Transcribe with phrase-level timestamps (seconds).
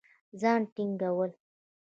[0.41, 1.31] ځان ټينګول